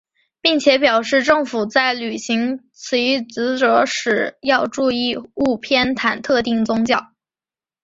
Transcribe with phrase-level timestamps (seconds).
[0.41, 7.13] 并且表示政府在履行此一职责时要注意勿偏袒特定宗教。